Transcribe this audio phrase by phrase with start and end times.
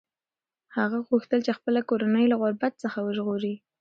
[0.77, 3.55] هغه غوښتل چې خپله کورنۍ له غربت څخه وژغوري.